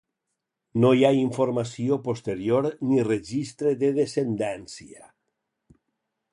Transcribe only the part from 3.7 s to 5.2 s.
de descendència.